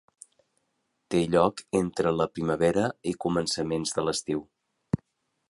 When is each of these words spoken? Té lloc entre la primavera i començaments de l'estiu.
Té 1.15 1.21
lloc 1.35 1.61
entre 1.81 2.13
la 2.21 2.27
primavera 2.39 2.87
i 3.13 3.15
començaments 3.27 3.95
de 3.99 4.07
l'estiu. 4.09 4.43